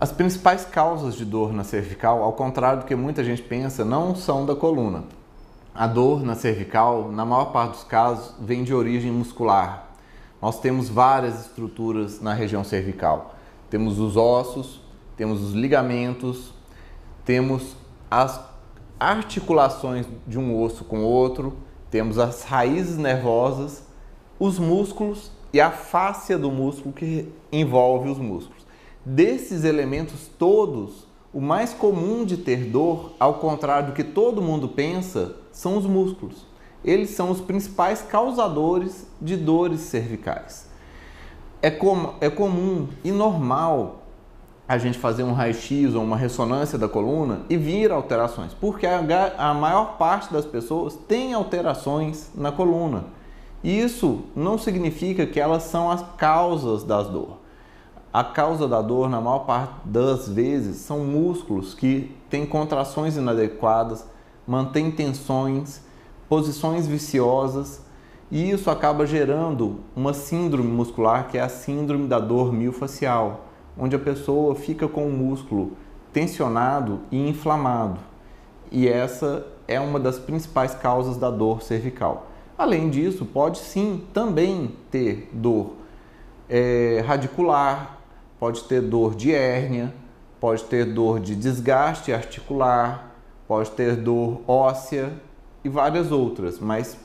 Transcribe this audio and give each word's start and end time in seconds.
As 0.00 0.10
principais 0.10 0.64
causas 0.64 1.14
de 1.14 1.26
dor 1.26 1.52
na 1.52 1.62
cervical, 1.62 2.22
ao 2.22 2.32
contrário 2.32 2.80
do 2.80 2.86
que 2.86 2.96
muita 2.96 3.22
gente 3.22 3.42
pensa, 3.42 3.84
não 3.84 4.14
são 4.14 4.46
da 4.46 4.56
coluna. 4.56 5.04
A 5.74 5.86
dor 5.86 6.22
na 6.22 6.34
cervical, 6.34 7.12
na 7.12 7.26
maior 7.26 7.52
parte 7.52 7.72
dos 7.72 7.84
casos, 7.84 8.34
vem 8.40 8.64
de 8.64 8.72
origem 8.72 9.12
muscular. 9.12 9.90
Nós 10.40 10.58
temos 10.58 10.88
várias 10.88 11.48
estruturas 11.48 12.18
na 12.18 12.32
região 12.32 12.64
cervical. 12.64 13.34
Temos 13.68 13.98
os 13.98 14.16
ossos, 14.16 14.80
temos 15.18 15.42
os 15.42 15.52
ligamentos, 15.52 16.54
temos 17.22 17.76
as 18.10 18.40
articulações 18.98 20.06
de 20.26 20.38
um 20.38 20.58
osso 20.62 20.82
com 20.82 21.04
outro, 21.04 21.58
temos 21.90 22.18
as 22.18 22.42
raízes 22.42 22.96
nervosas, 22.96 23.82
os 24.38 24.58
músculos 24.58 25.30
e 25.52 25.60
a 25.60 25.70
fáscia 25.70 26.38
do 26.38 26.50
músculo 26.50 26.94
que 26.94 27.30
envolve 27.52 28.08
os 28.08 28.16
músculos. 28.16 28.59
Desses 29.04 29.64
elementos 29.64 30.28
todos, 30.38 31.06
o 31.32 31.40
mais 31.40 31.72
comum 31.72 32.24
de 32.24 32.36
ter 32.36 32.64
dor, 32.64 33.12
ao 33.18 33.34
contrário 33.34 33.88
do 33.88 33.92
que 33.94 34.04
todo 34.04 34.42
mundo 34.42 34.68
pensa, 34.68 35.36
são 35.50 35.78
os 35.78 35.86
músculos. 35.86 36.46
Eles 36.84 37.10
são 37.10 37.30
os 37.30 37.40
principais 37.40 38.02
causadores 38.02 39.06
de 39.20 39.36
dores 39.36 39.80
cervicais. 39.80 40.68
É, 41.62 41.70
com, 41.70 42.14
é 42.20 42.28
comum 42.28 42.88
e 43.04 43.10
normal 43.10 44.02
a 44.68 44.78
gente 44.78 44.98
fazer 44.98 45.22
um 45.22 45.32
raio-x 45.32 45.94
ou 45.94 46.02
uma 46.02 46.16
ressonância 46.16 46.78
da 46.78 46.88
coluna 46.88 47.40
e 47.50 47.56
vir 47.56 47.90
alterações, 47.90 48.54
porque 48.54 48.86
a, 48.86 49.00
a 49.36 49.52
maior 49.52 49.96
parte 49.98 50.32
das 50.32 50.44
pessoas 50.44 50.94
tem 51.08 51.34
alterações 51.34 52.30
na 52.34 52.52
coluna. 52.52 53.04
Isso 53.64 54.24
não 54.34 54.56
significa 54.56 55.26
que 55.26 55.40
elas 55.40 55.64
são 55.64 55.90
as 55.90 56.04
causas 56.16 56.84
das 56.84 57.08
dor. 57.08 57.38
A 58.12 58.24
causa 58.24 58.66
da 58.66 58.82
dor, 58.82 59.08
na 59.08 59.20
maior 59.20 59.40
parte 59.40 59.74
das 59.84 60.28
vezes, 60.28 60.78
são 60.78 61.00
músculos 61.00 61.74
que 61.74 62.16
têm 62.28 62.44
contrações 62.44 63.16
inadequadas, 63.16 64.04
mantêm 64.46 64.90
tensões, 64.90 65.80
posições 66.28 66.88
viciosas, 66.88 67.80
e 68.30 68.50
isso 68.50 68.70
acaba 68.70 69.06
gerando 69.06 69.80
uma 69.94 70.12
síndrome 70.12 70.68
muscular 70.68 71.28
que 71.28 71.38
é 71.38 71.40
a 71.40 71.48
síndrome 71.48 72.08
da 72.08 72.18
dor 72.18 72.52
miofascial 72.52 73.46
onde 73.78 73.96
a 73.96 73.98
pessoa 73.98 74.54
fica 74.54 74.88
com 74.88 75.06
o 75.06 75.12
músculo 75.12 75.72
tensionado 76.12 77.00
e 77.10 77.28
inflamado. 77.28 77.98
E 78.70 78.88
essa 78.88 79.46
é 79.66 79.80
uma 79.80 79.98
das 79.98 80.18
principais 80.18 80.74
causas 80.74 81.16
da 81.16 81.30
dor 81.30 81.62
cervical. 81.62 82.26
Além 82.58 82.90
disso, 82.90 83.24
pode 83.24 83.58
sim 83.58 84.04
também 84.12 84.76
ter 84.90 85.30
dor 85.32 85.76
é, 86.48 87.02
radicular, 87.06 87.99
pode 88.40 88.64
ter 88.64 88.80
dor 88.80 89.14
de 89.14 89.34
hérnia, 89.34 89.92
pode 90.40 90.64
ter 90.64 90.86
dor 90.86 91.20
de 91.20 91.36
desgaste 91.36 92.10
articular, 92.10 93.14
pode 93.46 93.70
ter 93.72 93.96
dor 93.96 94.40
óssea 94.48 95.12
e 95.62 95.68
várias 95.68 96.10
outras, 96.10 96.58
mas 96.58 96.96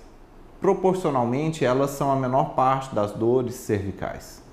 proporcionalmente 0.61 1.65
elas 1.65 1.91
são 1.91 2.09
a 2.09 2.15
menor 2.15 2.55
parte 2.55 2.95
das 2.95 3.11
dores 3.11 3.55
cervicais. 3.55 4.44